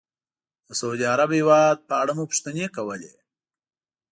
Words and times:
د 0.67 0.69
سعودي 0.79 1.05
عرب 1.13 1.29
هېواد 1.39 1.77
په 1.87 1.93
اړه 2.01 2.11
مو 2.17 2.23
پوښتنې 2.29 2.65
کولې. 2.75 3.13